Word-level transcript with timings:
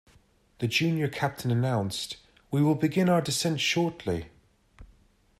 The 0.57 0.67
junior 0.67 1.07
captain 1.07 1.51
announced, 1.51 2.17
"We 2.49 2.63
will 2.63 2.73
begin 2.73 3.07
our 3.07 3.21
descent 3.21 3.59
shortly". 3.59 4.31